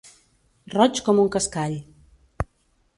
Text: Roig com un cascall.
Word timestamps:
Roig 0.75 1.03
com 1.09 1.23
un 1.25 1.31
cascall. 1.37 1.79